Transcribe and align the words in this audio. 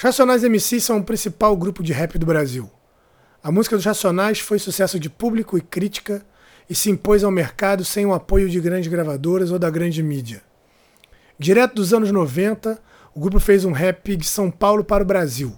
Os 0.00 0.04
Racionais 0.04 0.42
MCs 0.42 0.82
são 0.82 0.96
o 0.96 1.04
principal 1.04 1.54
grupo 1.54 1.82
de 1.82 1.92
rap 1.92 2.18
do 2.18 2.24
Brasil. 2.24 2.70
A 3.42 3.52
música 3.52 3.76
dos 3.76 3.84
Racionais 3.84 4.40
foi 4.40 4.58
sucesso 4.58 4.98
de 4.98 5.10
público 5.10 5.58
e 5.58 5.60
crítica 5.60 6.24
e 6.70 6.74
se 6.74 6.88
impôs 6.88 7.22
ao 7.22 7.30
mercado 7.30 7.84
sem 7.84 8.06
o 8.06 8.14
apoio 8.14 8.48
de 8.48 8.58
grandes 8.60 8.90
gravadoras 8.90 9.50
ou 9.50 9.58
da 9.58 9.68
grande 9.68 10.02
mídia. 10.02 10.42
Direto 11.38 11.74
dos 11.74 11.92
anos 11.92 12.10
90, 12.10 12.82
o 13.14 13.20
grupo 13.20 13.38
fez 13.38 13.66
um 13.66 13.72
rap 13.72 14.16
de 14.16 14.26
São 14.26 14.50
Paulo 14.50 14.82
para 14.82 15.02
o 15.02 15.06
Brasil, 15.06 15.54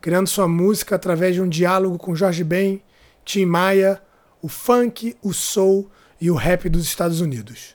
criando 0.00 0.28
sua 0.28 0.46
música 0.46 0.94
através 0.94 1.34
de 1.34 1.42
um 1.42 1.48
diálogo 1.48 1.98
com 1.98 2.14
Jorge 2.14 2.44
Ben, 2.44 2.80
Tim 3.24 3.46
Maia, 3.46 4.00
o 4.40 4.46
funk, 4.46 5.16
o 5.20 5.32
soul 5.32 5.90
e 6.20 6.30
o 6.30 6.36
rap 6.36 6.68
dos 6.68 6.84
Estados 6.84 7.20
Unidos. 7.20 7.74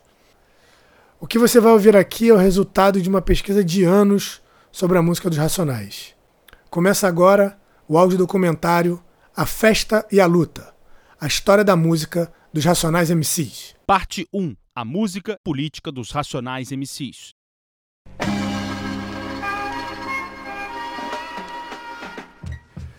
O 1.19 1.27
que 1.27 1.37
você 1.37 1.59
vai 1.59 1.73
ouvir 1.73 1.97
aqui 1.97 2.29
é 2.29 2.33
o 2.33 2.37
resultado 2.37 3.01
de 3.01 3.09
uma 3.09 3.21
pesquisa 3.21 3.61
de 3.61 3.83
anos 3.83 4.41
sobre 4.77 4.95
a 4.95 5.01
música 5.01 5.27
dos 5.27 5.39
Racionais. 5.39 6.13
Começa 6.69 7.07
agora 7.07 7.59
o 7.87 7.97
áudio 7.97 8.15
documentário 8.15 9.03
A 9.35 9.43
Festa 9.43 10.05
e 10.11 10.19
a 10.19 10.27
Luta 10.27 10.71
A 11.19 11.25
História 11.25 11.63
da 11.63 11.75
Música 11.75 12.31
dos 12.53 12.63
Racionais 12.63 13.09
MCs. 13.09 13.73
Parte 13.87 14.27
1 14.31 14.55
A 14.75 14.85
Música 14.85 15.35
Política 15.43 15.91
dos 15.91 16.11
Racionais 16.11 16.69
MCs. 16.71 17.33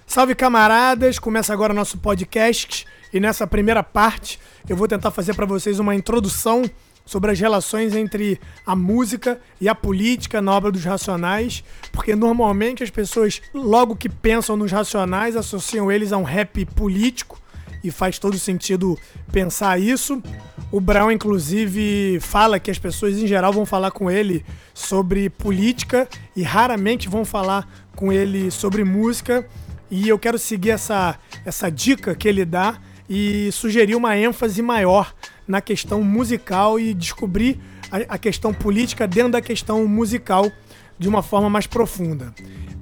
Salve 0.05 0.34
camaradas! 0.34 1.20
Começa 1.20 1.52
agora 1.52 1.72
nosso 1.72 1.98
podcast 1.98 2.89
e 3.12 3.20
nessa 3.20 3.47
primeira 3.47 3.84
parte 3.84 4.41
eu 4.69 4.77
vou 4.77 4.89
tentar 4.89 5.12
fazer 5.12 5.33
para 5.33 5.47
vocês 5.47 5.78
uma 5.78 5.95
introdução 5.95 6.69
sobre 7.09 7.31
as 7.31 7.41
relações 7.41 7.97
entre 7.97 8.39
a 8.67 8.77
música 8.77 9.41
e 9.59 9.67
a 9.67 9.75
política 9.75 10.42
na 10.42 10.53
obra 10.53 10.70
dos 10.70 10.84
Racionais, 10.84 11.64
porque 11.91 12.14
normalmente 12.14 12.84
as 12.84 12.91
pessoas, 12.91 13.41
logo 13.55 13.97
que 13.97 14.11
pensam 14.11 14.59
nos 14.59 14.70
Racionais, 14.70 15.34
associam 15.34 15.91
eles 15.91 16.12
a 16.12 16.19
um 16.19 16.23
rap 16.23 16.67
político 16.67 17.41
e 17.83 17.91
faz 17.91 18.19
todo 18.19 18.39
sentido 18.39 18.95
pensar 19.33 19.81
isso. 19.81 20.23
O 20.70 20.83
Brown, 20.83 21.11
inclusive, 21.11 22.19
fala 22.20 22.61
que 22.61 22.70
as 22.70 22.79
pessoas 22.79 23.17
em 23.17 23.27
geral 23.27 23.55
vão 23.55 23.64
falar 23.64 23.91
com 23.91 24.11
ele 24.11 24.45
sobre 24.75 25.31
política 25.31 26.06
e 26.36 26.42
raramente 26.42 27.09
vão 27.09 27.25
falar 27.25 27.67
com 27.97 28.12
ele 28.12 28.51
sobre 28.51 28.84
música. 28.84 29.48
E 29.91 30.11
eu 30.11 30.19
quero 30.19 30.39
seguir 30.39 30.73
essa, 30.73 31.19
essa 31.42 31.70
dica 31.70 32.14
que 32.14 32.29
ele 32.29 32.45
dá 32.45 32.79
e 33.09 33.51
sugerir 33.53 33.95
uma 33.95 34.17
ênfase 34.17 34.61
maior 34.61 35.14
na 35.47 35.61
questão 35.61 36.03
musical 36.03 36.78
e 36.78 36.92
descobrir 36.92 37.59
a, 37.91 38.19
questão 38.19 38.53
política 38.53 39.06
dentro 39.06 39.33
da 39.33 39.41
questão 39.41 39.87
musical 39.87 40.51
de 40.98 41.09
uma 41.09 41.23
forma 41.23 41.48
mais 41.48 41.67
profunda. 41.67 42.34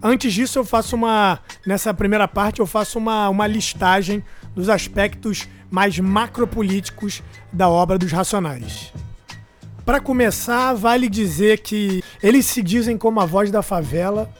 Antes 0.03 0.33
disso, 0.33 0.59
eu 0.59 0.65
faço 0.65 0.97
uma. 0.97 1.39
Nessa 1.65 1.95
primeira 1.95 2.27
parte, 2.27 2.61
eu 2.61 2.67
faço 2.67 2.99
uma, 2.99 3.29
uma 3.29 3.47
listagem 3.47 4.23
dos 4.55 4.69
aspectos 4.69 5.49
mais 5.71 5.99
macropolíticos 5.99 7.23
da 7.53 7.69
obra 7.69 7.99
dos 7.99 8.13
Racionais. 8.13 8.93
Para 9.85 10.01
começar, 10.01 10.75
vale 10.75 11.09
dizer 11.09 11.61
que 11.61 12.03
eles 12.23 12.47
se 12.47 12.63
dizem 12.63 12.99
como 12.99 13.21
a 13.21 13.27
voz 13.27 13.51
da 13.51 13.63
favela 13.63 14.33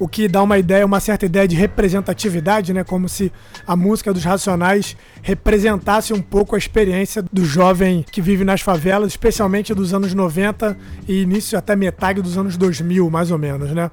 o 0.00 0.08
que 0.08 0.26
dá 0.26 0.42
uma 0.42 0.56
ideia, 0.56 0.86
uma 0.86 0.98
certa 0.98 1.26
ideia 1.26 1.46
de 1.46 1.54
representatividade, 1.54 2.72
né? 2.72 2.82
Como 2.82 3.06
se 3.06 3.30
a 3.66 3.76
música 3.76 4.14
dos 4.14 4.24
Racionais 4.24 4.96
representasse 5.20 6.14
um 6.14 6.22
pouco 6.22 6.54
a 6.54 6.58
experiência 6.58 7.22
do 7.30 7.44
jovem 7.44 8.02
que 8.10 8.22
vive 8.22 8.42
nas 8.42 8.62
favelas, 8.62 9.12
especialmente 9.12 9.74
dos 9.74 9.92
anos 9.92 10.14
90 10.14 10.74
e 11.06 11.20
início 11.20 11.58
até 11.58 11.76
metade 11.76 12.22
dos 12.22 12.38
anos 12.38 12.56
2000, 12.56 13.10
mais 13.10 13.30
ou 13.30 13.36
menos, 13.36 13.72
né? 13.72 13.90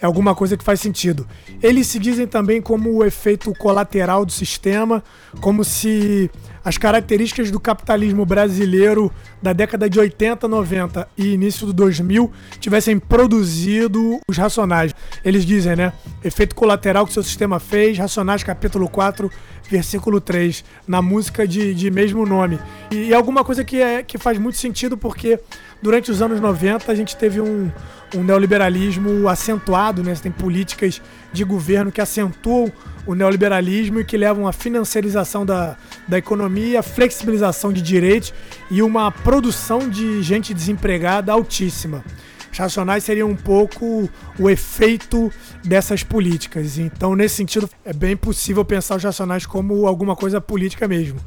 É 0.00 0.06
alguma 0.06 0.32
coisa 0.32 0.56
que 0.56 0.62
faz 0.62 0.80
sentido. 0.80 1.26
Eles 1.60 1.88
se 1.88 1.98
dizem 1.98 2.24
também 2.24 2.62
como 2.62 2.92
o 2.92 3.04
efeito 3.04 3.52
colateral 3.54 4.24
do 4.24 4.30
sistema, 4.30 5.02
como 5.40 5.64
se 5.64 6.30
as 6.68 6.76
características 6.76 7.50
do 7.50 7.58
capitalismo 7.58 8.26
brasileiro 8.26 9.10
da 9.40 9.54
década 9.54 9.88
de 9.88 9.98
80, 9.98 10.46
90 10.46 11.08
e 11.16 11.28
início 11.28 11.66
do 11.66 11.72
2000 11.72 12.30
tivessem 12.60 12.98
produzido 12.98 14.20
os 14.28 14.36
Racionais. 14.36 14.94
Eles 15.24 15.46
dizem, 15.46 15.76
né? 15.76 15.94
Efeito 16.22 16.54
colateral 16.54 17.06
que 17.06 17.14
seu 17.14 17.22
sistema 17.22 17.58
fez, 17.58 17.96
Racionais 17.96 18.42
capítulo 18.42 18.86
4, 18.86 19.30
versículo 19.70 20.20
3, 20.20 20.62
na 20.86 21.00
música 21.00 21.48
de, 21.48 21.72
de 21.72 21.90
mesmo 21.90 22.26
nome. 22.26 22.58
E, 22.90 23.08
e 23.08 23.14
alguma 23.14 23.42
coisa 23.42 23.64
que, 23.64 23.80
é, 23.80 24.02
que 24.02 24.18
faz 24.18 24.36
muito 24.36 24.58
sentido 24.58 24.94
porque 24.98 25.40
durante 25.80 26.10
os 26.10 26.20
anos 26.20 26.38
90 26.38 26.92
a 26.92 26.94
gente 26.94 27.16
teve 27.16 27.40
um, 27.40 27.70
um 28.14 28.22
neoliberalismo 28.22 29.26
acentuado, 29.26 30.02
né? 30.02 30.14
Você 30.14 30.24
tem 30.24 30.32
políticas 30.32 31.00
de 31.32 31.44
governo 31.44 31.92
que 31.92 32.00
acentuam 32.00 32.72
o 33.06 33.14
neoliberalismo 33.14 34.00
e 34.00 34.04
que 34.04 34.16
levam 34.16 34.46
à 34.46 34.52
financiarização 34.52 35.44
da, 35.46 35.76
da 36.06 36.18
economia, 36.18 36.82
flexibilização 36.82 37.72
de 37.72 37.80
direitos 37.80 38.34
e 38.70 38.82
uma 38.82 39.10
produção 39.10 39.88
de 39.88 40.22
gente 40.22 40.52
desempregada 40.52 41.32
altíssima. 41.32 42.04
Os 42.52 42.58
racionais 42.58 43.04
seriam 43.04 43.30
um 43.30 43.36
pouco 43.36 44.08
o 44.38 44.50
efeito 44.50 45.30
dessas 45.64 46.02
políticas. 46.02 46.78
Então, 46.78 47.14
nesse 47.14 47.36
sentido, 47.36 47.68
é 47.84 47.92
bem 47.92 48.16
possível 48.16 48.64
pensar 48.64 48.96
os 48.96 49.04
racionais 49.04 49.46
como 49.46 49.86
alguma 49.86 50.16
coisa 50.16 50.40
política 50.40 50.88
mesmo. 50.88 51.20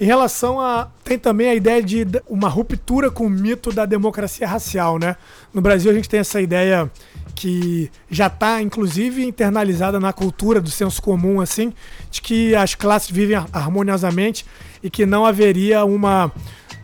Em 0.00 0.04
relação 0.04 0.60
a. 0.60 0.88
Tem 1.02 1.18
também 1.18 1.48
a 1.50 1.54
ideia 1.54 1.82
de 1.82 2.06
uma 2.28 2.48
ruptura 2.48 3.10
com 3.10 3.26
o 3.26 3.30
mito 3.30 3.72
da 3.72 3.84
democracia 3.84 4.46
racial, 4.46 4.98
né? 4.98 5.16
No 5.52 5.60
Brasil, 5.60 5.90
a 5.90 5.94
gente 5.94 6.08
tem 6.08 6.20
essa 6.20 6.40
ideia 6.40 6.90
que 7.38 7.88
já 8.10 8.26
está 8.26 8.60
inclusive 8.60 9.24
internalizada 9.24 10.00
na 10.00 10.12
cultura 10.12 10.60
do 10.60 10.68
senso 10.68 11.00
comum 11.00 11.40
assim, 11.40 11.72
de 12.10 12.20
que 12.20 12.52
as 12.56 12.74
classes 12.74 13.08
vivem 13.08 13.36
harmoniosamente 13.52 14.44
e 14.82 14.90
que 14.90 15.06
não 15.06 15.24
haveria 15.24 15.84
uma 15.84 16.32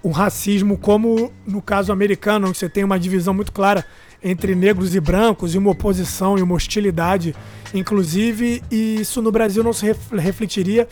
um 0.05 0.13
racismo 0.13 0.79
como 0.79 1.33
no 1.45 1.61
caso 1.61 1.91
americano, 1.91 2.47
onde 2.47 2.57
você 2.57 2.69
tem 2.69 2.85
uma 2.85 3.01
divisão 3.01 3.35
muito 3.35 3.51
clara 3.51 3.85
entre 4.23 4.55
negros 4.55 4.95
e 4.95 5.01
brancos 5.01 5.57
e 5.57 5.59
uma 5.59 5.73
oposição 5.73 6.39
e 6.39 6.43
uma 6.43 6.55
hostilidade, 6.55 7.35
inclusive, 7.75 8.63
e 8.71 9.01
isso 9.01 9.21
no 9.21 9.33
Brasil 9.33 9.65
não 9.65 9.73
se 9.73 9.85
refletiria. 10.13 10.87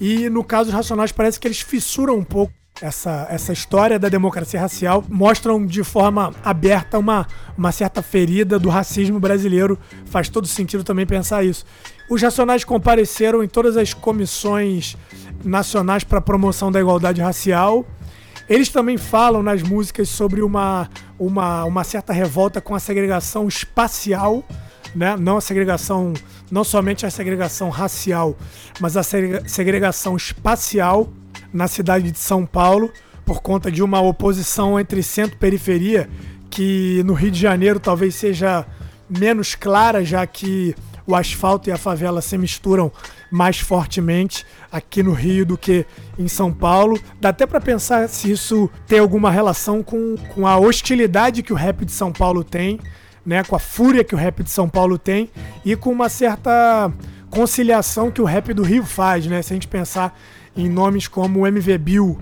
E 0.00 0.28
no 0.28 0.42
caso 0.42 0.64
dos 0.70 0.74
Racionais 0.74 1.12
parece 1.12 1.38
que 1.38 1.46
eles 1.46 1.60
fissuram 1.60 2.16
um 2.16 2.24
pouco 2.24 2.52
essa, 2.80 3.26
essa 3.30 3.52
história 3.52 3.98
da 3.98 4.08
democracia 4.08 4.60
racial 4.60 5.04
mostram 5.08 5.64
de 5.64 5.84
forma 5.84 6.32
aberta 6.44 6.98
uma, 6.98 7.26
uma 7.56 7.70
certa 7.70 8.02
ferida 8.02 8.58
do 8.58 8.68
racismo 8.68 9.20
brasileiro. 9.20 9.78
Faz 10.06 10.28
todo 10.28 10.46
sentido 10.46 10.82
também 10.82 11.06
pensar 11.06 11.44
isso. 11.44 11.64
Os 12.10 12.20
Racionais 12.20 12.64
compareceram 12.64 13.42
em 13.42 13.48
todas 13.48 13.76
as 13.76 13.94
comissões 13.94 14.96
nacionais 15.44 16.02
para 16.02 16.18
a 16.18 16.22
promoção 16.22 16.70
da 16.72 16.80
igualdade 16.80 17.20
racial. 17.20 17.86
Eles 18.48 18.68
também 18.68 18.98
falam 18.98 19.42
nas 19.42 19.62
músicas 19.62 20.08
sobre 20.08 20.42
uma, 20.42 20.90
uma, 21.18 21.64
uma 21.64 21.84
certa 21.84 22.12
revolta 22.12 22.60
com 22.60 22.74
a 22.74 22.80
segregação 22.80 23.46
espacial, 23.46 24.44
né? 24.94 25.16
não 25.16 25.36
a 25.36 25.40
segregação, 25.40 26.12
não 26.50 26.64
somente 26.64 27.06
a 27.06 27.10
segregação 27.10 27.70
racial, 27.70 28.36
mas 28.80 28.96
a 28.96 29.02
segregação 29.02 30.16
espacial 30.16 31.08
na 31.54 31.68
cidade 31.68 32.10
de 32.10 32.18
São 32.18 32.44
Paulo 32.44 32.92
por 33.24 33.40
conta 33.40 33.72
de 33.72 33.82
uma 33.82 34.00
oposição 34.00 34.78
entre 34.78 35.02
centro 35.02 35.36
e 35.36 35.38
periferia 35.38 36.10
que 36.50 37.02
no 37.04 37.14
Rio 37.14 37.30
de 37.30 37.40
Janeiro 37.40 37.80
talvez 37.80 38.14
seja 38.14 38.66
menos 39.08 39.54
clara, 39.54 40.04
já 40.04 40.26
que 40.26 40.74
o 41.06 41.14
asfalto 41.14 41.68
e 41.68 41.72
a 41.72 41.76
favela 41.76 42.20
se 42.20 42.36
misturam 42.38 42.90
mais 43.30 43.58
fortemente 43.58 44.44
aqui 44.70 45.02
no 45.02 45.12
Rio 45.12 45.44
do 45.44 45.58
que 45.58 45.84
em 46.18 46.28
São 46.28 46.52
Paulo. 46.52 46.98
Dá 47.20 47.30
até 47.30 47.46
para 47.46 47.60
pensar 47.60 48.08
se 48.08 48.30
isso 48.30 48.70
tem 48.86 48.98
alguma 48.98 49.30
relação 49.30 49.82
com, 49.82 50.16
com 50.34 50.46
a 50.46 50.58
hostilidade 50.58 51.42
que 51.42 51.52
o 51.52 51.56
rap 51.56 51.84
de 51.84 51.92
São 51.92 52.12
Paulo 52.12 52.42
tem, 52.42 52.80
né, 53.24 53.42
com 53.44 53.56
a 53.56 53.58
fúria 53.58 54.04
que 54.04 54.14
o 54.14 54.18
rap 54.18 54.42
de 54.42 54.50
São 54.50 54.68
Paulo 54.68 54.98
tem 54.98 55.30
e 55.64 55.76
com 55.76 55.90
uma 55.90 56.08
certa 56.08 56.90
conciliação 57.30 58.10
que 58.10 58.22
o 58.22 58.24
rap 58.24 58.54
do 58.54 58.62
Rio 58.62 58.84
faz, 58.84 59.26
né? 59.26 59.42
Se 59.42 59.52
a 59.52 59.56
gente 59.56 59.66
pensar 59.66 60.16
em 60.56 60.68
nomes 60.68 61.08
como 61.08 61.40
o 61.40 61.46
MV 61.46 61.78
Bill, 61.78 62.18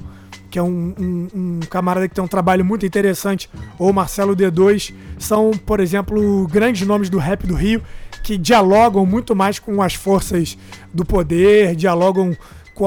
que 0.50 0.58
é 0.58 0.62
um, 0.62 0.94
um, 0.99 1.29
um, 1.34 1.61
camarada 1.69 2.06
que 2.08 2.14
tem 2.14 2.23
um 2.23 2.29
trabalho 2.29 2.64
muito 2.64 2.84
interessante, 2.84 3.49
ou 3.79 3.93
Marcelo 3.93 4.37
D2, 4.37 4.94
são, 5.19 5.50
por 5.50 5.81
exemplo, 5.81 6.46
grandes 6.49 6.87
nomes 6.87 7.08
do 7.08 7.19
rap 7.19 7.46
do 7.46 7.55
Rio 7.55 7.82
que 8.23 8.38
dialogam 8.38 9.05
muito 9.05 9.34
mais 9.34 9.58
com 9.58 9.82
as 9.82 9.94
forças 9.94 10.56
do 10.93 11.05
poder, 11.05 11.75
dialogam, 11.75 12.37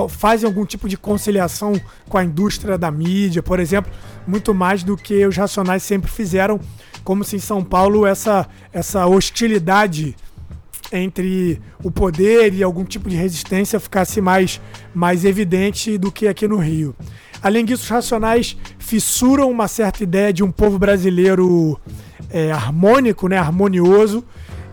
fazem 0.10 0.48
algum 0.48 0.66
tipo 0.66 0.88
de 0.88 0.96
conciliação 0.96 1.74
com 2.08 2.18
a 2.18 2.24
indústria 2.24 2.78
da 2.78 2.90
mídia, 2.90 3.44
por 3.44 3.60
exemplo, 3.60 3.92
muito 4.26 4.54
mais 4.54 4.84
do 4.84 4.96
que 4.96 5.26
os 5.26 5.36
Racionais 5.36 5.84
sempre 5.84 6.10
fizeram, 6.10 6.60
como 7.04 7.24
se 7.24 7.36
em 7.36 7.40
São 7.40 7.64
Paulo 7.64 8.06
essa, 8.06 8.48
essa 8.72 9.06
hostilidade 9.06 10.16
entre 10.92 11.62
o 11.84 11.90
poder 11.92 12.54
e 12.54 12.64
algum 12.64 12.84
tipo 12.84 13.10
de 13.10 13.16
resistência 13.16 13.80
ficasse 13.80 14.22
mais, 14.22 14.62
mais 14.94 15.26
evidente 15.26 15.98
do 15.98 16.12
que 16.12 16.28
aqui 16.28 16.48
no 16.48 16.58
Rio. 16.58 16.96
Além 17.42 17.66
disso, 17.66 17.84
os 17.84 17.90
racionais 17.90 18.58
fissuram 18.80 19.50
uma 19.52 19.68
certa 19.68 20.04
ideia 20.04 20.34
de 20.34 20.44
um 20.44 20.52
povo 20.52 20.80
brasileiro 20.80 21.80
é, 22.30 22.52
harmônico, 22.52 23.28
né, 23.28 23.38
harmonioso, 23.38 24.24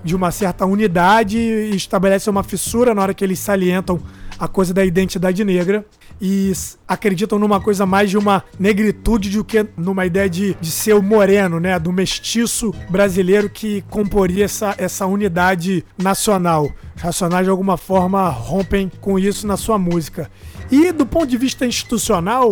de 0.05 0.17
uma 0.17 0.31
certa 0.31 0.65
unidade 0.67 1.39
e 1.39 1.77
estabelecem 1.77 2.31
uma 2.31 2.43
fissura 2.43 2.95
na 2.95 3.03
hora 3.03 3.15
que 3.15 3.23
eles 3.23 3.39
salientam 3.39 4.01
a 4.43 4.49
coisa 4.49 4.75
da 4.75 4.85
identidade 4.85 5.45
negra 5.45 5.87
e 6.21 6.53
acreditam 6.89 7.39
numa 7.39 7.61
coisa 7.61 7.87
mais 7.87 8.11
de 8.11 8.19
uma 8.19 8.43
negritude 8.59 9.31
do 9.31 9.45
que 9.45 9.65
numa 9.77 10.05
ideia 10.05 10.29
de, 10.29 10.57
de 10.61 10.69
ser 10.69 10.95
o 10.95 11.03
moreno, 11.03 11.61
né? 11.61 11.79
Do 11.79 11.93
mestiço 11.93 12.75
brasileiro 12.91 13.49
que 13.49 13.83
comporia 13.83 14.47
essa, 14.47 14.75
essa 14.79 15.07
unidade 15.07 15.85
nacional. 15.97 16.69
Os 16.97 17.03
Racionais, 17.03 17.45
de 17.45 17.51
alguma 17.51 17.77
forma, 17.77 18.29
rompem 18.31 18.91
com 19.01 19.17
isso 19.17 19.47
na 19.47 19.57
sua 19.57 19.79
música. 19.79 20.29
E 20.73 20.91
do 20.91 21.07
ponto 21.07 21.29
de 21.29 21.37
vista 21.37 21.65
institucional, 21.65 22.51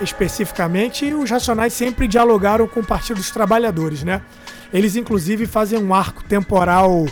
especificamente, 0.00 1.12
os 1.12 1.28
Racionais 1.28 1.72
sempre 1.72 2.06
dialogaram 2.06 2.68
com 2.68 2.78
o 2.78 2.86
Partido 2.86 3.16
dos 3.16 3.32
Trabalhadores, 3.32 4.04
né? 4.04 4.22
Eles, 4.72 4.94
inclusive, 4.94 5.46
fazem 5.46 5.82
um 5.82 5.92
arco 5.92 6.22
temporal 6.22 7.08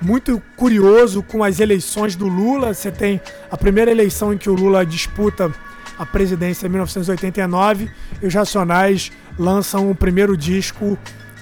muito 0.00 0.42
curioso 0.56 1.22
com 1.22 1.42
as 1.42 1.60
eleições 1.60 2.14
do 2.14 2.28
Lula. 2.28 2.72
Você 2.74 2.90
tem 2.90 3.20
a 3.50 3.56
primeira 3.56 3.90
eleição 3.90 4.32
em 4.32 4.38
que 4.38 4.48
o 4.48 4.54
Lula 4.54 4.84
disputa 4.84 5.52
a 5.98 6.06
presidência 6.06 6.66
em 6.66 6.70
1989 6.70 7.90
e 8.22 8.26
os 8.26 8.34
Racionais 8.34 9.10
lançam 9.38 9.90
o 9.90 9.94
primeiro 9.94 10.36
disco, 10.36 10.96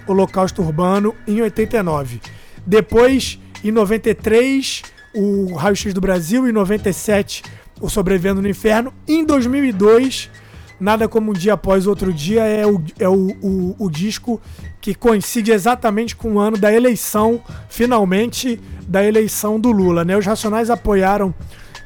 Holocausto 0.07 0.63
Urbano, 0.63 1.15
em 1.27 1.43
89. 1.43 2.21
Depois, 2.65 3.39
em 3.63 3.71
93, 3.71 4.83
o 5.15 5.55
Raio 5.55 5.77
X 5.77 5.93
do 5.93 6.01
Brasil, 6.01 6.49
em 6.49 6.53
97, 6.53 7.43
o 7.81 7.89
Sobrevivendo 7.89 8.41
no 8.41 8.49
Inferno. 8.49 8.93
Em 9.07 9.25
2002, 9.25 10.31
Nada 10.79 11.09
como 11.09 11.31
um 11.31 11.35
dia 11.35 11.55
após 11.55 11.87
outro 11.87 12.13
dia 12.13 12.45
é 12.45 12.67
o, 12.67 12.83
é 12.99 13.09
o, 13.09 13.31
o, 13.43 13.77
o 13.79 13.91
disco 13.91 14.41
que 14.81 14.95
coincide 14.95 15.51
exatamente 15.51 16.15
com 16.15 16.35
o 16.35 16.39
ano 16.39 16.59
da 16.59 16.73
eleição, 16.73 17.43
finalmente, 17.69 18.61
da 18.87 19.05
eleição 19.05 19.59
do 19.59 19.73
Lula. 19.73 20.05
Né? 20.05 20.17
Os 20.17 20.27
Racionais 20.27 20.71
apoiaram 20.71 21.35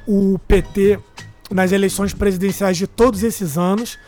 o 0.07 0.39
PT 0.47 0.99
nas 1.51 1.73
eleições 1.73 2.13
presidenciais 2.15 2.77
de 2.77 2.87
todos 2.87 3.23
esses 3.23 3.57
anos. 3.57 3.99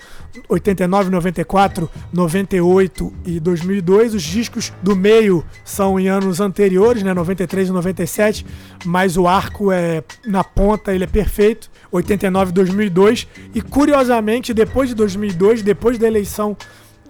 89, 0.48 1.10
94, 1.10 1.90
98 2.12 3.12
e 3.26 3.40
2002. 3.40 4.14
Os 4.14 4.22
discos 4.22 4.72
do 4.82 4.96
meio 4.96 5.44
são 5.64 6.00
em 6.00 6.08
anos 6.08 6.40
anteriores, 6.40 7.02
né, 7.02 7.12
93 7.12 7.68
e 7.68 7.72
97, 7.72 8.46
mas 8.84 9.16
o 9.16 9.26
arco 9.26 9.70
é 9.70 10.02
na 10.26 10.42
ponta, 10.42 10.94
ele 10.94 11.04
é 11.04 11.06
perfeito. 11.06 11.70
89 11.92 12.50
e 12.50 12.54
2002. 12.54 13.28
E 13.54 13.60
curiosamente, 13.60 14.54
depois 14.54 14.88
de 14.88 14.94
2002, 14.94 15.62
depois 15.62 15.98
da 15.98 16.06
eleição 16.06 16.56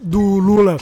do 0.02 0.20
Lula 0.20 0.76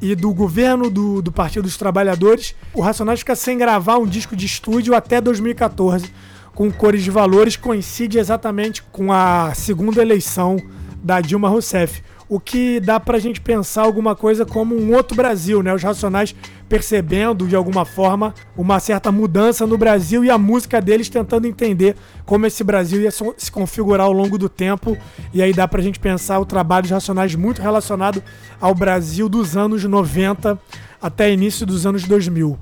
e 0.00 0.14
do 0.14 0.32
governo 0.32 0.90
do, 0.90 1.22
do 1.22 1.32
Partido 1.32 1.64
dos 1.64 1.78
Trabalhadores, 1.78 2.54
o 2.74 2.80
Racionais 2.82 3.20
fica 3.20 3.34
sem 3.34 3.56
gravar 3.56 3.96
um 3.96 4.06
disco 4.06 4.36
de 4.36 4.44
estúdio 4.44 4.94
até 4.94 5.20
2014, 5.20 6.12
com 6.54 6.70
cores 6.70 7.02
de 7.02 7.10
valores, 7.10 7.56
coincide 7.56 8.18
exatamente 8.18 8.82
com 8.92 9.10
a 9.12 9.52
segunda 9.54 10.02
eleição 10.02 10.58
da 11.02 11.20
Dilma 11.20 11.48
Rousseff. 11.48 12.02
O 12.28 12.40
que 12.40 12.80
dá 12.80 12.98
pra 12.98 13.20
gente 13.20 13.40
pensar 13.40 13.82
alguma 13.82 14.16
coisa 14.16 14.44
como 14.44 14.74
um 14.74 14.92
outro 14.92 15.16
Brasil, 15.16 15.62
né? 15.62 15.72
Os 15.72 15.82
Racionais 15.82 16.34
percebendo 16.68 17.46
de 17.46 17.54
alguma 17.54 17.84
forma 17.84 18.34
uma 18.56 18.80
certa 18.80 19.12
mudança 19.12 19.64
no 19.64 19.78
Brasil 19.78 20.24
e 20.24 20.30
a 20.30 20.36
música 20.36 20.80
deles 20.80 21.08
tentando 21.08 21.46
entender 21.46 21.94
como 22.24 22.44
esse 22.44 22.64
Brasil 22.64 23.00
ia 23.00 23.10
se 23.12 23.52
configurar 23.52 24.06
ao 24.06 24.12
longo 24.12 24.36
do 24.36 24.48
tempo. 24.48 24.98
E 25.32 25.40
aí 25.40 25.52
dá 25.52 25.68
pra 25.68 25.80
gente 25.80 26.00
pensar 26.00 26.40
o 26.40 26.44
trabalho 26.44 26.82
dos 26.82 26.90
Racionais 26.90 27.34
muito 27.36 27.62
relacionado 27.62 28.20
ao 28.60 28.74
Brasil 28.74 29.28
dos 29.28 29.56
anos 29.56 29.84
90 29.84 30.58
até 31.00 31.32
início 31.32 31.64
dos 31.64 31.86
anos 31.86 32.02
2000. 32.02 32.58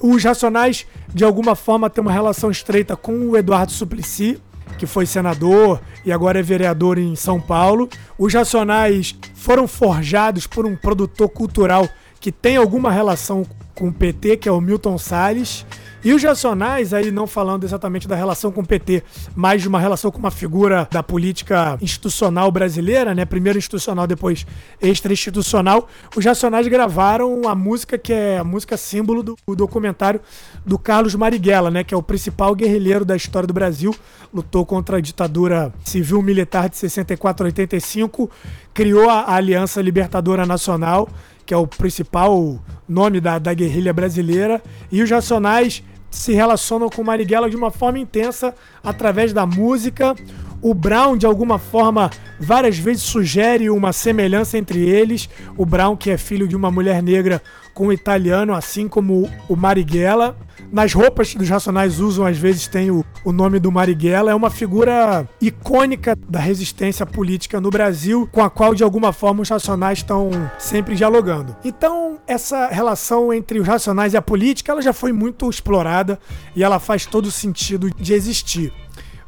Os 0.00 0.22
Racionais, 0.24 0.84
de 1.14 1.24
alguma 1.24 1.54
forma, 1.54 1.88
têm 1.88 2.02
uma 2.02 2.12
relação 2.12 2.50
estreita 2.50 2.96
com 2.96 3.30
o 3.30 3.36
Eduardo 3.36 3.72
Suplicy, 3.72 4.38
que 4.78 4.86
foi 4.86 5.06
senador 5.06 5.80
e 6.04 6.12
agora 6.12 6.38
é 6.38 6.42
vereador 6.42 6.98
em 6.98 7.14
São 7.16 7.40
Paulo. 7.40 7.88
Os 8.18 8.32
Racionais 8.32 9.14
foram 9.34 9.66
forjados 9.66 10.46
por 10.46 10.66
um 10.66 10.76
produtor 10.76 11.28
cultural 11.28 11.88
que 12.20 12.32
tem 12.32 12.56
alguma 12.56 12.90
relação 12.90 13.44
com 13.74 13.88
o 13.88 13.92
PT, 13.92 14.38
que 14.38 14.48
é 14.48 14.52
o 14.52 14.60
Milton 14.60 14.98
Salles. 14.98 15.66
E 16.06 16.14
os 16.14 16.22
Racionais, 16.22 16.94
aí 16.94 17.10
não 17.10 17.26
falando 17.26 17.64
exatamente 17.64 18.06
da 18.06 18.14
relação 18.14 18.52
com 18.52 18.60
o 18.60 18.64
PT, 18.64 19.02
mas 19.34 19.62
de 19.62 19.66
uma 19.66 19.80
relação 19.80 20.08
com 20.08 20.20
uma 20.20 20.30
figura 20.30 20.86
da 20.88 21.02
política 21.02 21.76
institucional 21.82 22.48
brasileira, 22.52 23.12
né? 23.12 23.24
Primeiro 23.24 23.58
institucional, 23.58 24.06
depois 24.06 24.46
extra-institucional. 24.80 25.88
Os 26.14 26.24
Racionais 26.24 26.68
gravaram 26.68 27.48
a 27.48 27.56
música 27.56 27.98
que 27.98 28.12
é 28.12 28.38
a 28.38 28.44
música 28.44 28.76
símbolo 28.76 29.20
do, 29.20 29.36
do 29.44 29.56
documentário 29.56 30.20
do 30.64 30.78
Carlos 30.78 31.16
Marighella, 31.16 31.72
né? 31.72 31.82
Que 31.82 31.92
é 31.92 31.96
o 31.96 32.02
principal 32.04 32.54
guerrilheiro 32.54 33.04
da 33.04 33.16
história 33.16 33.48
do 33.48 33.52
Brasil. 33.52 33.92
Lutou 34.32 34.64
contra 34.64 34.98
a 34.98 35.00
ditadura 35.00 35.74
civil-militar 35.84 36.68
de 36.68 36.76
64 36.76 37.44
a 37.44 37.48
85, 37.48 38.30
criou 38.72 39.10
a 39.10 39.34
Aliança 39.34 39.82
Libertadora 39.82 40.46
Nacional 40.46 41.08
que 41.44 41.54
é 41.54 41.56
o 41.56 41.64
principal 41.64 42.58
nome 42.88 43.20
da, 43.20 43.38
da 43.38 43.54
guerrilha 43.54 43.92
brasileira, 43.92 44.60
e 44.90 45.00
os 45.00 45.08
Racionais 45.08 45.80
se 46.16 46.32
relacionam 46.32 46.88
com 46.88 47.04
Marighella 47.04 47.50
de 47.50 47.56
uma 47.56 47.70
forma 47.70 47.98
intensa 47.98 48.54
através 48.82 49.32
da 49.32 49.46
música. 49.46 50.14
O 50.62 50.74
Brown, 50.74 51.16
de 51.16 51.26
alguma 51.26 51.58
forma, 51.58 52.10
várias 52.40 52.78
vezes 52.78 53.02
sugere 53.02 53.70
uma 53.70 53.92
semelhança 53.92 54.58
entre 54.58 54.80
eles. 54.80 55.28
O 55.56 55.66
Brown, 55.66 55.96
que 55.96 56.10
é 56.10 56.16
filho 56.16 56.48
de 56.48 56.56
uma 56.56 56.70
mulher 56.70 57.02
negra 57.02 57.42
com 57.74 57.88
o 57.88 57.92
italiano, 57.92 58.54
assim 58.54 58.88
como 58.88 59.30
o 59.48 59.54
Marighella. 59.54 60.36
Nas 60.72 60.92
roupas 60.92 61.34
dos 61.34 61.48
Racionais 61.48 62.00
usam, 62.00 62.26
às 62.26 62.36
vezes, 62.36 62.66
tem 62.66 62.90
o, 62.90 63.04
o 63.24 63.32
nome 63.32 63.58
do 63.58 63.70
Marighella. 63.70 64.30
É 64.30 64.34
uma 64.34 64.50
figura 64.50 65.28
icônica 65.40 66.16
da 66.28 66.38
resistência 66.38 67.06
política 67.06 67.60
no 67.60 67.70
Brasil, 67.70 68.28
com 68.32 68.42
a 68.42 68.50
qual, 68.50 68.74
de 68.74 68.82
alguma 68.82 69.12
forma, 69.12 69.42
os 69.42 69.48
Racionais 69.48 69.98
estão 69.98 70.30
sempre 70.58 70.94
dialogando. 70.94 71.56
Então, 71.64 72.18
essa 72.26 72.68
relação 72.68 73.32
entre 73.32 73.60
os 73.60 73.66
Racionais 73.66 74.14
e 74.14 74.16
a 74.16 74.22
política, 74.22 74.72
ela 74.72 74.82
já 74.82 74.92
foi 74.92 75.12
muito 75.12 75.48
explorada 75.48 76.18
e 76.54 76.62
ela 76.62 76.78
faz 76.78 77.06
todo 77.06 77.30
sentido 77.30 77.90
de 77.90 78.12
existir. 78.12 78.72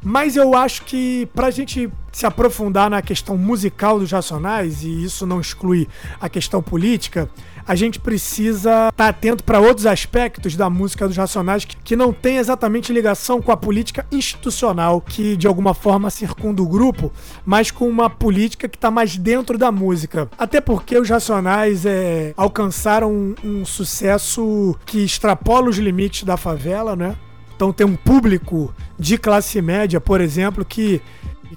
Mas 0.01 0.35
eu 0.35 0.55
acho 0.55 0.83
que 0.85 1.27
pra 1.33 1.51
gente 1.51 1.89
se 2.11 2.25
aprofundar 2.25 2.89
na 2.89 3.01
questão 3.01 3.37
musical 3.37 3.99
dos 3.99 4.11
Racionais, 4.11 4.83
e 4.83 5.03
isso 5.03 5.25
não 5.25 5.39
exclui 5.39 5.87
a 6.19 6.27
questão 6.27 6.61
política, 6.61 7.29
a 7.67 7.75
gente 7.75 7.99
precisa 7.99 8.89
estar 8.89 8.91
tá 8.91 9.07
atento 9.09 9.43
para 9.43 9.59
outros 9.59 9.85
aspectos 9.85 10.55
da 10.55 10.69
música 10.69 11.07
dos 11.07 11.15
Racionais 11.15 11.65
que, 11.65 11.95
não 11.95 12.11
tem 12.11 12.37
exatamente 12.37 12.91
ligação 12.91 13.41
com 13.41 13.51
a 13.51 13.57
política 13.57 14.05
institucional 14.11 15.01
que 15.01 15.35
de 15.37 15.45
alguma 15.45 15.73
forma 15.73 16.09
circunda 16.09 16.61
o 16.61 16.67
grupo, 16.67 17.11
mas 17.45 17.69
com 17.69 17.87
uma 17.87 18.09
política 18.09 18.67
que 18.67 18.77
está 18.77 18.89
mais 18.89 19.17
dentro 19.17 19.57
da 19.57 19.71
música. 19.71 20.29
Até 20.37 20.59
porque 20.59 20.97
os 20.97 21.09
Racionais 21.09 21.85
é, 21.85 22.33
alcançaram 22.35 23.11
um, 23.11 23.35
um 23.43 23.65
sucesso 23.65 24.75
que 24.85 25.03
extrapola 25.03 25.69
os 25.69 25.77
limites 25.77 26.23
da 26.23 26.37
favela, 26.37 26.95
né? 26.95 27.15
Então 27.59 27.73
tem 27.73 27.85
um 27.85 27.97
público 27.97 28.73
de 28.97 29.17
classe 29.17 29.61
média, 29.61 29.99
por 29.99 30.21
exemplo, 30.21 30.63
que 30.63 31.01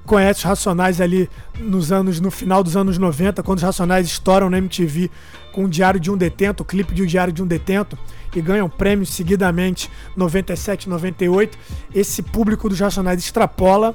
conhece 0.04 0.40
os 0.40 0.44
Racionais 0.44 1.00
ali 1.00 1.30
nos 1.60 1.92
anos 1.92 2.18
no 2.18 2.28
final 2.28 2.60
dos 2.64 2.76
anos 2.76 2.98
90, 2.98 3.40
quando 3.44 3.58
os 3.58 3.62
Racionais 3.62 4.08
estouram 4.08 4.50
na 4.50 4.58
MTV 4.58 5.08
com 5.52 5.66
o 5.66 5.68
Diário 5.68 6.00
de 6.00 6.10
um 6.10 6.16
Detento, 6.16 6.64
o 6.64 6.66
clipe 6.66 6.92
de 6.92 7.02
O 7.02 7.06
Diário 7.06 7.32
de 7.32 7.40
um 7.40 7.46
Detento, 7.46 7.96
e 8.34 8.40
ganham 8.40 8.68
prêmios 8.68 9.10
seguidamente 9.10 9.88
97, 10.16 10.88
98. 10.88 11.56
Esse 11.94 12.20
público 12.20 12.68
dos 12.68 12.80
Racionais 12.80 13.20
extrapola 13.20 13.94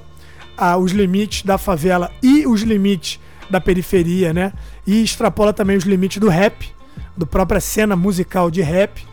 ah, 0.57 0.77
os 0.77 0.93
limites 0.93 1.43
da 1.43 1.57
favela 1.57 2.09
e 2.23 2.47
os 2.47 2.61
limites 2.61 3.19
da 3.49 3.59
periferia, 3.59 4.31
né? 4.31 4.53
E 4.85 5.03
extrapola 5.03 5.51
também 5.51 5.75
os 5.75 5.83
limites 5.83 6.19
do 6.19 6.29
rap, 6.29 6.73
do 7.17 7.27
própria 7.27 7.59
cena 7.59 7.97
musical 7.97 8.49
de 8.49 8.61
rap. 8.61 9.05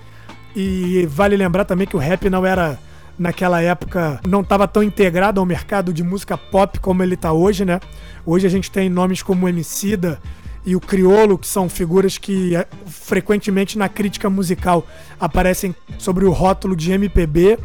E 0.54 1.06
vale 1.06 1.36
lembrar 1.36 1.64
também 1.64 1.86
que 1.86 1.96
o 1.96 1.98
rap 1.98 2.30
não 2.30 2.46
era 2.46 2.78
naquela 3.18 3.60
época 3.62 4.20
não 4.26 4.40
estava 4.40 4.66
tão 4.66 4.82
integrado 4.82 5.40
ao 5.40 5.46
mercado 5.46 5.92
de 5.92 6.02
música 6.02 6.36
pop 6.36 6.78
como 6.80 7.02
ele 7.02 7.14
está 7.14 7.32
hoje, 7.32 7.64
né? 7.64 7.80
Hoje 8.26 8.46
a 8.46 8.50
gente 8.50 8.70
tem 8.70 8.88
nomes 8.88 9.22
como 9.22 9.48
Emicida 9.48 10.20
e 10.66 10.74
o 10.74 10.80
Criolo, 10.80 11.36
que 11.36 11.46
são 11.46 11.68
figuras 11.68 12.16
que 12.16 12.56
é, 12.56 12.66
frequentemente 12.86 13.76
na 13.76 13.88
crítica 13.88 14.30
musical 14.30 14.86
aparecem 15.20 15.74
sobre 15.98 16.24
o 16.24 16.30
rótulo 16.30 16.74
de 16.74 16.90
MPB, 16.90 17.58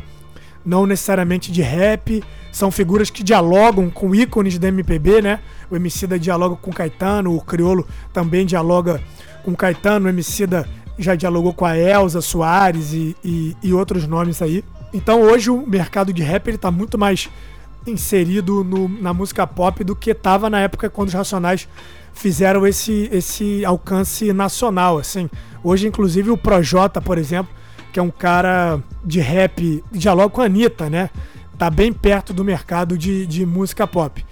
não 0.66 0.86
necessariamente 0.86 1.52
de 1.52 1.62
rap. 1.62 2.22
São 2.52 2.72
figuras 2.72 3.10
que 3.10 3.24
dialogam 3.24 3.90
com 3.90 4.14
ícones 4.14 4.58
da 4.58 4.68
MPB, 4.68 5.22
né? 5.22 5.40
O 5.72 5.76
Emicida 5.76 6.20
dialoga 6.20 6.56
com 6.58 6.72
Caetano, 6.72 7.36
o 7.36 7.42
Criolo 7.42 7.88
também 8.12 8.46
dialoga 8.46 9.02
com 9.44 9.56
Caetano, 9.56 10.08
o 10.08 10.10
Emicida 10.10 10.68
já 11.00 11.16
dialogou 11.16 11.54
com 11.54 11.66
a 11.66 11.78
Elza 11.78 12.22
Soares 12.22 12.94
e, 12.94 13.16
e, 13.24 13.56
e 13.64 13.74
outros 13.74 14.06
nomes 14.06 14.42
aí. 14.42 14.64
Então 14.94 15.22
hoje 15.22 15.50
o 15.50 15.66
mercado 15.66 16.12
de 16.14 16.22
rap 16.22 16.48
ele 16.48 16.58
tá 16.58 16.70
muito 16.70 16.98
mais 16.98 17.30
inserido 17.88 18.64
no, 18.64 18.88
na 18.88 19.14
música 19.14 19.48
pop 19.48 19.84
do 19.84 19.96
que 19.96 20.12
estava 20.12 20.50
na 20.50 20.60
época 20.60 20.90
quando 20.90 21.08
os 21.08 21.14
Racionais 21.14 21.68
fizeram 22.14 22.68
esse, 22.68 23.10
esse 23.12 23.64
alcance 23.64 24.34
nacional, 24.34 24.98
assim. 24.98 25.30
Hoje, 25.64 25.88
inclusive, 25.88 26.30
o 26.30 26.38
Projota, 26.38 27.02
por 27.02 27.18
exemplo, 27.18 27.54
que 27.94 28.00
é 28.00 28.04
um 28.04 28.12
cara 28.12 28.80
de 29.04 29.20
rap, 29.20 29.84
dialoga 29.92 30.30
com 30.30 30.42
a 30.42 30.46
Anitta, 30.46 30.90
né? 30.90 31.10
Tá 31.58 31.70
bem 31.70 31.92
perto 31.94 32.34
do 32.34 32.44
mercado 32.44 32.98
de, 32.98 33.26
de 33.26 33.46
música 33.46 33.88
pop. 33.88 34.26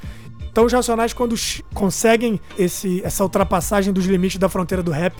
Então 0.49 0.65
os 0.65 0.73
Racionais, 0.73 1.13
quando 1.13 1.35
conseguem 1.73 2.39
esse, 2.57 3.01
essa 3.03 3.23
ultrapassagem 3.23 3.93
dos 3.93 4.05
limites 4.05 4.37
da 4.37 4.49
fronteira 4.49 4.81
do 4.81 4.91
rap, 4.91 5.15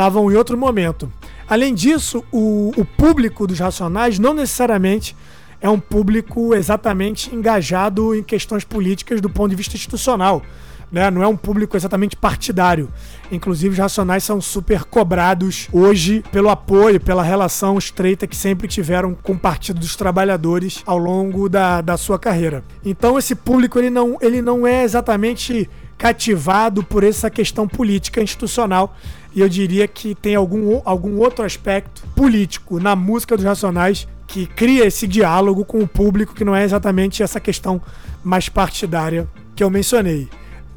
estavam 0.00 0.32
em 0.32 0.34
outro 0.34 0.56
momento. 0.56 1.12
Além 1.46 1.74
disso, 1.74 2.24
o, 2.32 2.72
o 2.74 2.84
público 2.86 3.46
dos 3.46 3.58
Racionais 3.58 4.18
não 4.18 4.32
necessariamente 4.32 5.14
é 5.60 5.68
um 5.68 5.78
público 5.78 6.54
exatamente 6.54 7.34
engajado 7.34 8.14
em 8.14 8.22
questões 8.22 8.64
políticas 8.64 9.20
do 9.20 9.28
ponto 9.28 9.50
de 9.50 9.56
vista 9.56 9.76
institucional 9.76 10.42
né? 10.90 11.10
Não 11.10 11.22
é 11.22 11.28
um 11.28 11.36
público 11.36 11.76
exatamente 11.76 12.16
partidário. 12.16 12.88
Inclusive, 13.30 13.74
os 13.74 13.78
Racionais 13.78 14.24
são 14.24 14.40
super 14.40 14.84
cobrados 14.84 15.68
hoje 15.72 16.24
pelo 16.32 16.48
apoio, 16.48 17.00
pela 17.00 17.22
relação 17.22 17.78
estreita 17.78 18.26
que 18.26 18.36
sempre 18.36 18.66
tiveram 18.66 19.14
com 19.14 19.32
o 19.32 19.38
Partido 19.38 19.78
dos 19.78 19.94
Trabalhadores 19.94 20.82
ao 20.84 20.98
longo 20.98 21.48
da, 21.48 21.80
da 21.80 21.96
sua 21.96 22.18
carreira. 22.18 22.64
Então, 22.84 23.18
esse 23.18 23.34
público 23.34 23.78
ele 23.78 23.90
não, 23.90 24.18
ele 24.20 24.42
não 24.42 24.66
é 24.66 24.82
exatamente 24.82 25.70
cativado 25.96 26.82
por 26.82 27.04
essa 27.04 27.30
questão 27.30 27.68
política 27.68 28.22
institucional. 28.22 28.96
E 29.34 29.40
eu 29.40 29.48
diria 29.48 29.86
que 29.86 30.14
tem 30.14 30.34
algum, 30.34 30.80
algum 30.84 31.18
outro 31.18 31.44
aspecto 31.44 32.02
político 32.16 32.80
na 32.80 32.96
música 32.96 33.36
dos 33.36 33.44
Racionais 33.44 34.08
que 34.26 34.46
cria 34.46 34.86
esse 34.86 35.06
diálogo 35.06 35.64
com 35.64 35.80
o 35.80 35.88
público, 35.88 36.34
que 36.34 36.44
não 36.44 36.54
é 36.54 36.64
exatamente 36.64 37.22
essa 37.22 37.40
questão 37.40 37.80
mais 38.22 38.48
partidária 38.48 39.28
que 39.56 39.62
eu 39.62 39.70
mencionei. 39.70 40.28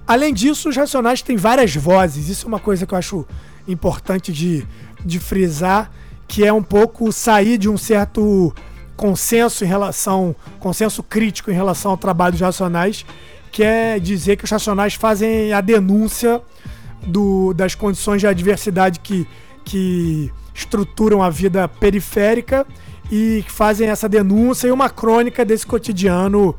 Além 0.08 0.34
disso, 0.34 0.70
os 0.70 0.76
Racionais 0.76 1.22
têm 1.22 1.38
várias 1.38 1.76
vozes. 1.76 2.30
Isso 2.30 2.46
é 2.46 2.48
uma 2.48 2.60
coisa 2.60 2.86
que 2.86 2.94
eu 2.94 2.98
acho 2.98 3.26
importante 3.68 4.34
de, 4.34 4.66
de 5.06 5.20
frisar, 5.20 5.92
que 6.28 6.44
é 6.44 6.52
um 6.52 6.64
pouco 6.64 7.12
sair 7.12 7.58
de 7.58 7.70
um 7.70 7.78
certo 7.78 8.54
consenso 8.96 9.64
em 9.64 9.68
relação, 9.68 10.36
consenso 10.60 11.02
crítico 11.02 11.52
em 11.52 11.54
relação 11.54 11.92
ao 11.92 11.98
trabalho 11.98 12.34
dos 12.34 12.42
Racionais, 12.42 13.06
que 13.52 13.64
é 13.64 14.00
dizer 14.00 14.36
que 14.36 14.46
os 14.46 14.52
Racionais 14.52 14.96
fazem 14.96 15.54
a 15.54 15.62
denúncia 15.62 16.42
do, 17.06 17.54
das 17.54 17.76
condições 17.76 18.22
de 18.22 18.28
adversidade 18.28 19.00
que, 19.00 19.28
que 19.64 20.32
estruturam 20.54 21.22
a 21.22 21.30
vida 21.30 21.68
periférica 21.68 22.66
e 23.12 23.44
fazem 23.48 23.90
essa 23.90 24.08
denúncia 24.08 24.68
e 24.68 24.72
uma 24.72 24.90
crônica 24.90 25.44
desse 25.44 25.66
cotidiano 25.66 26.56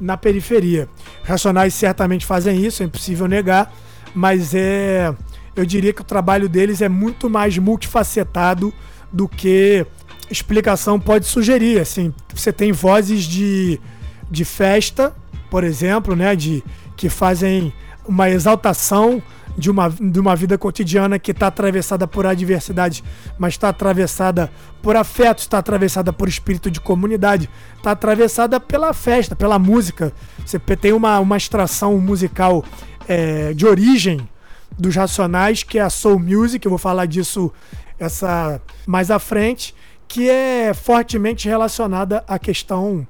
na 0.00 0.16
periferia. 0.16 0.88
Racionais 1.22 1.74
certamente 1.74 2.26
fazem 2.26 2.64
isso, 2.64 2.82
é 2.82 2.86
impossível 2.86 3.26
negar, 3.26 3.72
mas 4.14 4.54
é. 4.54 5.14
Eu 5.56 5.64
diria 5.64 5.92
que 5.92 6.00
o 6.00 6.04
trabalho 6.04 6.48
deles 6.48 6.82
é 6.82 6.88
muito 6.88 7.30
mais 7.30 7.56
multifacetado 7.58 8.74
do 9.12 9.28
que 9.28 9.86
explicação 10.28 10.98
pode 10.98 11.26
sugerir. 11.26 11.80
Assim, 11.80 12.12
você 12.34 12.52
tem 12.52 12.72
vozes 12.72 13.22
de, 13.22 13.80
de 14.28 14.44
festa, 14.44 15.14
por 15.48 15.62
exemplo, 15.62 16.16
né, 16.16 16.34
de, 16.34 16.62
que 16.96 17.08
fazem 17.08 17.72
uma 18.06 18.30
exaltação 18.30 19.22
de 19.56 19.70
uma, 19.70 19.88
de 19.88 20.18
uma 20.18 20.34
vida 20.34 20.58
cotidiana 20.58 21.18
que 21.18 21.30
está 21.30 21.46
atravessada 21.46 22.06
por 22.06 22.26
adversidade, 22.26 23.04
mas 23.38 23.54
está 23.54 23.68
atravessada 23.68 24.50
por 24.82 24.96
afeto, 24.96 25.38
está 25.38 25.58
atravessada 25.58 26.12
por 26.12 26.28
espírito 26.28 26.70
de 26.70 26.80
comunidade, 26.80 27.48
está 27.76 27.92
atravessada 27.92 28.58
pela 28.58 28.92
festa, 28.92 29.36
pela 29.36 29.58
música. 29.58 30.12
Você 30.44 30.58
tem 30.58 30.92
uma, 30.92 31.20
uma 31.20 31.36
extração 31.36 31.98
musical 31.98 32.64
é, 33.08 33.52
de 33.52 33.66
origem 33.66 34.28
dos 34.76 34.96
Racionais, 34.96 35.62
que 35.62 35.78
é 35.78 35.82
a 35.82 35.90
Soul 35.90 36.18
Music, 36.18 36.64
eu 36.64 36.70
vou 36.70 36.78
falar 36.78 37.06
disso 37.06 37.52
essa 37.98 38.60
mais 38.86 39.10
à 39.10 39.20
frente, 39.20 39.74
que 40.08 40.28
é 40.28 40.74
fortemente 40.74 41.48
relacionada 41.48 42.24
à 42.26 42.38
questão 42.38 43.06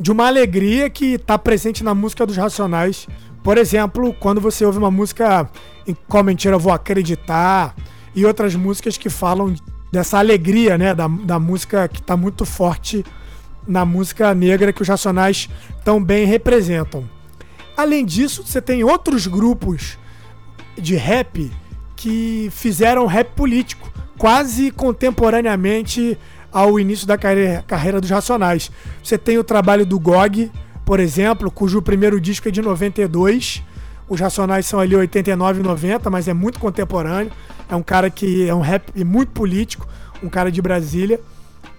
de 0.00 0.10
uma 0.10 0.26
alegria 0.26 0.90
que 0.90 1.14
está 1.14 1.38
presente 1.38 1.84
na 1.84 1.94
música 1.94 2.26
dos 2.26 2.36
Racionais 2.36 3.06
por 3.46 3.58
exemplo, 3.58 4.12
quando 4.12 4.40
você 4.40 4.64
ouve 4.64 4.76
uma 4.76 4.90
música 4.90 5.48
em 5.86 5.96
Qual 6.08 6.24
Mentira 6.24 6.56
Eu 6.56 6.58
Vou 6.58 6.72
Acreditar 6.72 7.76
e 8.12 8.26
outras 8.26 8.56
músicas 8.56 8.98
que 8.98 9.08
falam 9.08 9.54
dessa 9.92 10.18
alegria, 10.18 10.76
né? 10.76 10.92
Da, 10.92 11.06
da 11.06 11.38
música 11.38 11.86
que 11.86 12.00
está 12.00 12.16
muito 12.16 12.44
forte 12.44 13.04
na 13.64 13.84
música 13.84 14.34
negra 14.34 14.72
que 14.72 14.82
os 14.82 14.88
Racionais 14.88 15.48
tão 15.84 16.02
bem 16.02 16.26
representam. 16.26 17.08
Além 17.76 18.04
disso, 18.04 18.44
você 18.44 18.60
tem 18.60 18.82
outros 18.82 19.28
grupos 19.28 19.96
de 20.76 20.96
rap 20.96 21.48
que 21.94 22.48
fizeram 22.50 23.06
rap 23.06 23.28
político, 23.36 23.88
quase 24.18 24.72
contemporaneamente 24.72 26.18
ao 26.50 26.80
início 26.80 27.06
da 27.06 27.16
carreira, 27.16 27.64
carreira 27.64 28.00
dos 28.00 28.10
Racionais. 28.10 28.72
Você 29.00 29.16
tem 29.16 29.38
o 29.38 29.44
trabalho 29.44 29.86
do 29.86 30.00
GOG, 30.00 30.50
por 30.86 31.00
exemplo, 31.00 31.50
cujo 31.50 31.82
primeiro 31.82 32.20
disco 32.20 32.46
é 32.46 32.50
de 32.52 32.62
92. 32.62 33.60
Os 34.08 34.20
Racionais 34.20 34.66
são 34.66 34.78
ali 34.78 34.94
89 34.94 35.58
e 35.58 35.62
90, 35.64 36.08
mas 36.08 36.28
é 36.28 36.32
muito 36.32 36.60
contemporâneo. 36.60 37.32
É 37.68 37.74
um 37.74 37.82
cara 37.82 38.08
que 38.08 38.48
é 38.48 38.54
um 38.54 38.60
rap 38.60 39.04
muito 39.04 39.32
político, 39.32 39.84
um 40.22 40.28
cara 40.28 40.50
de 40.50 40.62
Brasília. 40.62 41.20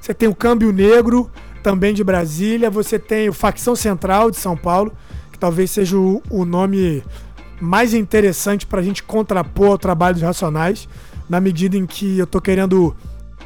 Você 0.02 0.14
tem 0.14 0.28
o 0.28 0.36
Câmbio 0.36 0.74
Negro, 0.74 1.32
também 1.64 1.94
de 1.94 2.04
Brasília. 2.04 2.70
Você 2.70 3.00
tem 3.00 3.30
o 3.30 3.34
Facção 3.34 3.78
Central 3.78 4.30
de 4.30 4.36
São 4.36 4.58
Paulo, 4.58 4.92
que 5.32 5.40
talvez 5.40 5.72
seja 5.72 5.98
o, 5.98 6.22
o 6.30 6.44
nome 6.44 7.02
mais 7.62 7.94
interessante 7.94 8.68
para 8.68 8.82
a 8.82 8.84
gente 8.84 9.04
contrapor 9.04 9.70
ao 9.70 9.78
trabalho 9.78 10.16
dos 10.16 10.24
Racionais, 10.24 10.86
na 11.30 11.40
medida 11.40 11.78
em 11.78 11.86
que 11.86 12.18
eu 12.18 12.26
estou 12.26 12.42
querendo 12.42 12.94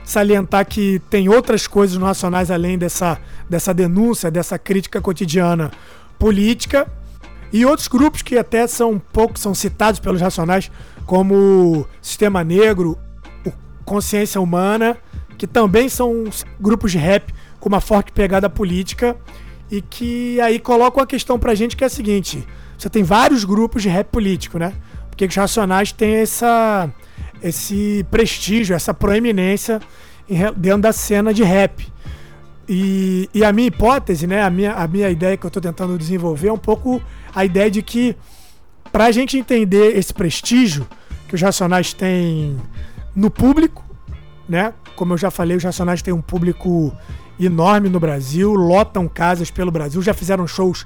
salientar 0.03 0.65
que 0.65 1.01
tem 1.09 1.29
outras 1.29 1.67
coisas 1.67 1.97
no 1.97 2.05
Racionais 2.05 2.51
além 2.51 2.77
dessa, 2.77 3.19
dessa 3.49 3.73
denúncia, 3.73 4.31
dessa 4.31 4.57
crítica 4.57 5.01
cotidiana 5.01 5.71
política. 6.17 6.87
E 7.53 7.65
outros 7.65 7.87
grupos 7.87 8.21
que 8.21 8.37
até 8.37 8.65
são 8.65 8.97
pouco 8.97 9.37
são 9.37 9.53
citados 9.53 9.99
pelos 9.99 10.21
Racionais, 10.21 10.71
como 11.05 11.85
Sistema 12.01 12.43
Negro, 12.43 12.97
Consciência 13.83 14.39
Humana, 14.39 14.97
que 15.37 15.45
também 15.45 15.89
são 15.89 16.23
grupos 16.59 16.91
de 16.91 16.97
rap 16.97 17.33
com 17.59 17.67
uma 17.67 17.81
forte 17.81 18.11
pegada 18.11 18.49
política 18.49 19.17
e 19.69 19.81
que 19.81 20.39
aí 20.41 20.59
colocam 20.59 21.03
a 21.03 21.07
questão 21.07 21.37
pra 21.39 21.55
gente 21.55 21.75
que 21.75 21.83
é 21.83 21.87
a 21.87 21.89
seguinte: 21.89 22.47
você 22.77 22.89
tem 22.89 23.03
vários 23.03 23.43
grupos 23.43 23.81
de 23.81 23.89
rap 23.89 24.07
político, 24.07 24.57
né? 24.57 24.73
Porque 25.09 25.25
os 25.25 25.35
Racionais 25.35 25.91
têm 25.91 26.15
essa 26.15 26.89
esse 27.41 28.05
prestígio, 28.09 28.75
essa 28.75 28.93
proeminência 28.93 29.81
dentro 30.55 30.81
da 30.81 30.93
cena 30.93 31.33
de 31.33 31.43
rap. 31.43 31.91
E, 32.69 33.29
e, 33.33 33.43
a 33.43 33.51
minha 33.51 33.67
hipótese, 33.67 34.25
né, 34.25 34.43
a 34.43 34.49
minha, 34.49 34.73
a 34.73 34.87
minha 34.87 35.09
ideia 35.09 35.35
que 35.35 35.45
eu 35.45 35.49
estou 35.49 35.61
tentando 35.61 35.97
desenvolver 35.97 36.47
é 36.47 36.53
um 36.53 36.57
pouco 36.57 37.01
a 37.35 37.43
ideia 37.43 37.69
de 37.69 37.81
que, 37.81 38.15
para 38.91 39.05
a 39.05 39.11
gente 39.11 39.37
entender 39.37 39.97
esse 39.97 40.13
prestígio 40.13 40.87
que 41.27 41.35
os 41.35 41.41
Racionais 41.41 41.91
têm 41.91 42.55
no 43.15 43.29
público, 43.29 43.83
né, 44.51 44.73
como 44.97 45.13
eu 45.13 45.17
já 45.17 45.31
falei, 45.31 45.55
os 45.55 45.63
Racionais 45.63 46.01
têm 46.01 46.13
um 46.13 46.21
público 46.21 46.93
enorme 47.39 47.87
no 47.87 48.01
Brasil, 48.01 48.53
lotam 48.53 49.07
casas 49.07 49.49
pelo 49.49 49.71
Brasil, 49.71 50.01
já 50.01 50.13
fizeram 50.13 50.45
shows 50.45 50.83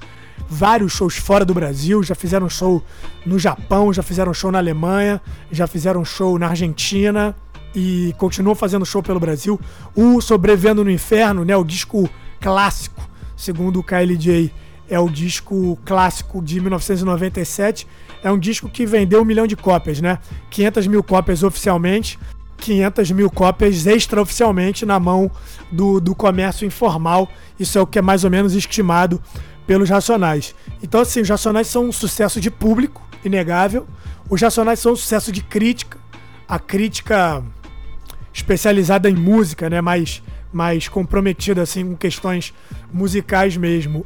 vários 0.48 0.92
shows 0.92 1.16
fora 1.16 1.44
do 1.44 1.52
Brasil, 1.52 2.00
já 2.00 2.14
fizeram 2.14 2.48
show 2.48 2.80
no 3.26 3.40
Japão, 3.40 3.92
já 3.92 4.04
fizeram 4.04 4.32
show 4.32 4.52
na 4.52 4.58
Alemanha, 4.58 5.20
já 5.50 5.66
fizeram 5.66 6.04
show 6.04 6.38
na 6.38 6.46
Argentina 6.46 7.34
e 7.74 8.14
continuam 8.18 8.54
fazendo 8.54 8.86
show 8.86 9.02
pelo 9.02 9.18
Brasil. 9.18 9.60
O 9.96 10.20
Sobrevivendo 10.20 10.84
no 10.84 10.90
Inferno, 10.90 11.44
né, 11.44 11.56
o 11.56 11.64
disco 11.64 12.08
clássico, 12.40 13.02
segundo 13.36 13.80
o 13.80 13.82
KLJ, 13.82 14.52
é 14.88 15.00
o 15.00 15.08
disco 15.08 15.76
clássico 15.84 16.40
de 16.40 16.60
1997. 16.60 17.84
É 18.22 18.30
um 18.30 18.38
disco 18.38 18.68
que 18.68 18.86
vendeu 18.86 19.22
um 19.22 19.24
milhão 19.24 19.46
de 19.46 19.56
cópias, 19.56 20.00
né? 20.00 20.20
500 20.50 20.86
mil 20.86 21.02
cópias 21.02 21.42
oficialmente, 21.42 22.18
500 22.66 23.12
mil 23.12 23.30
cópias 23.30 23.86
extraoficialmente 23.86 24.84
na 24.84 24.98
mão 24.98 25.30
do, 25.70 26.00
do 26.00 26.16
comércio 26.16 26.66
informal. 26.66 27.28
Isso 27.60 27.78
é 27.78 27.80
o 27.80 27.86
que 27.86 28.00
é 28.00 28.02
mais 28.02 28.24
ou 28.24 28.30
menos 28.30 28.54
estimado 28.54 29.22
pelos 29.68 29.88
Racionais. 29.88 30.52
Então, 30.82 31.00
assim, 31.00 31.20
os 31.20 31.28
Racionais 31.28 31.68
são 31.68 31.84
um 31.84 31.92
sucesso 31.92 32.40
de 32.40 32.50
público, 32.50 33.08
inegável. 33.24 33.86
Os 34.28 34.42
Racionais 34.42 34.80
são 34.80 34.94
um 34.94 34.96
sucesso 34.96 35.30
de 35.30 35.42
crítica. 35.42 35.98
A 36.48 36.58
crítica 36.58 37.42
especializada 38.32 39.08
em 39.08 39.14
música, 39.14 39.70
né? 39.70 39.80
Mais, 39.80 40.20
mais 40.52 40.88
comprometida, 40.88 41.62
assim, 41.62 41.84
com 41.84 41.96
questões 41.96 42.52
musicais 42.92 43.56
mesmo. 43.56 44.04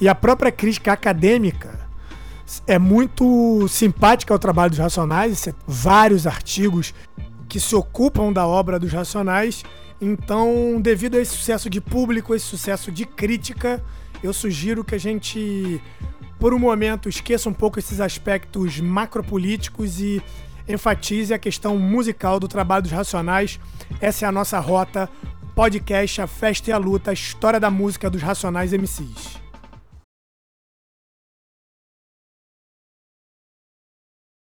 E 0.00 0.08
a 0.08 0.16
própria 0.16 0.50
crítica 0.50 0.92
acadêmica 0.92 1.78
é 2.66 2.76
muito 2.76 3.68
simpática 3.68 4.34
ao 4.34 4.38
trabalho 4.38 4.70
dos 4.70 4.80
Racionais. 4.80 5.48
Vários 5.64 6.26
artigos 6.26 6.92
que 7.50 7.58
se 7.58 7.74
ocupam 7.74 8.32
da 8.32 8.46
obra 8.46 8.78
dos 8.78 8.92
Racionais. 8.92 9.64
Então, 10.00 10.80
devido 10.80 11.16
a 11.16 11.20
esse 11.20 11.36
sucesso 11.36 11.68
de 11.68 11.80
público, 11.80 12.32
esse 12.32 12.46
sucesso 12.46 12.92
de 12.92 13.04
crítica, 13.04 13.84
eu 14.22 14.32
sugiro 14.32 14.84
que 14.84 14.94
a 14.94 14.98
gente, 14.98 15.82
por 16.38 16.54
um 16.54 16.58
momento, 16.60 17.08
esqueça 17.08 17.48
um 17.50 17.52
pouco 17.52 17.80
esses 17.80 18.00
aspectos 18.00 18.78
macropolíticos 18.78 20.00
e 20.00 20.22
enfatize 20.68 21.34
a 21.34 21.38
questão 21.38 21.76
musical 21.76 22.38
do 22.38 22.46
trabalho 22.46 22.84
dos 22.84 22.92
Racionais. 22.92 23.58
Essa 24.00 24.26
é 24.26 24.28
a 24.28 24.32
nossa 24.32 24.60
rota 24.60 25.10
podcast 25.52 26.22
A 26.22 26.28
Festa 26.28 26.70
e 26.70 26.72
a 26.72 26.78
Luta, 26.78 27.10
a 27.10 27.14
história 27.14 27.58
da 27.58 27.68
música 27.68 28.08
dos 28.08 28.22
Racionais 28.22 28.72
MCs. 28.72 29.39